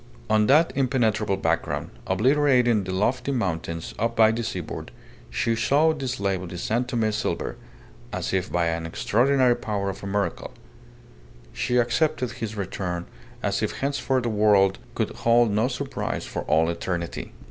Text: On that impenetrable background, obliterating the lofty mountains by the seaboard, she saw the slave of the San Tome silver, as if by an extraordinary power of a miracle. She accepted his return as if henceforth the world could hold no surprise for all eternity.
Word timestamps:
On 0.31 0.47
that 0.47 0.73
impenetrable 0.75 1.37
background, 1.37 1.91
obliterating 2.07 2.83
the 2.85 2.91
lofty 2.91 3.31
mountains 3.31 3.93
by 4.15 4.31
the 4.31 4.41
seaboard, 4.43 4.89
she 5.29 5.55
saw 5.55 5.93
the 5.93 6.07
slave 6.07 6.41
of 6.41 6.49
the 6.49 6.57
San 6.57 6.85
Tome 6.85 7.11
silver, 7.11 7.55
as 8.11 8.33
if 8.33 8.51
by 8.51 8.65
an 8.65 8.87
extraordinary 8.87 9.55
power 9.55 9.91
of 9.91 10.03
a 10.03 10.07
miracle. 10.07 10.53
She 11.53 11.77
accepted 11.77 12.31
his 12.31 12.55
return 12.55 13.05
as 13.43 13.61
if 13.61 13.73
henceforth 13.73 14.23
the 14.23 14.29
world 14.29 14.79
could 14.95 15.11
hold 15.17 15.51
no 15.51 15.67
surprise 15.67 16.25
for 16.25 16.41
all 16.45 16.71
eternity. 16.71 17.33